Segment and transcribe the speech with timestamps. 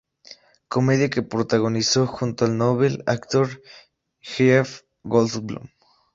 [0.67, 3.61] Comedia que protagonizó junto al novel actor
[4.19, 5.69] Jeff Goldblum.